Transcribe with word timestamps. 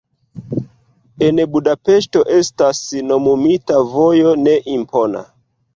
En 1.27 1.41
Budapeŝto 1.55 2.23
estas 2.39 2.83
nomumita 3.13 3.81
vojo, 3.95 4.35
ne 4.49 4.61
impona. 4.81 5.29